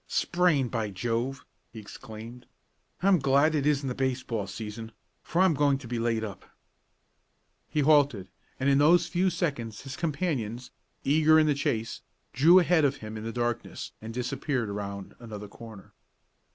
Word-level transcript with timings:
"Sprained, 0.07 0.71
by 0.71 0.89
Jove!" 0.89 1.45
he 1.71 1.79
exclaimed. 1.79 2.47
"I'm 3.03 3.19
glad 3.19 3.53
it 3.53 3.67
isn't 3.67 3.87
the 3.87 3.93
baseball 3.93 4.47
season, 4.47 4.93
for 5.21 5.43
I'm 5.43 5.53
going 5.53 5.77
to 5.77 5.87
be 5.87 5.99
laid 5.99 6.23
up." 6.23 6.43
He 7.69 7.81
halted, 7.81 8.27
and 8.59 8.67
in 8.67 8.79
those 8.79 9.05
few 9.05 9.29
seconds 9.29 9.81
his 9.81 9.95
companions, 9.95 10.71
eager 11.03 11.37
in 11.37 11.45
the 11.45 11.53
chase, 11.53 12.01
drew 12.33 12.57
ahead 12.57 12.83
of 12.83 12.95
him 12.95 13.15
in 13.15 13.23
the 13.23 13.31
darkness, 13.31 13.91
and 14.01 14.11
disappeared 14.11 14.69
around 14.69 15.13
another 15.19 15.47
corner. 15.47 15.93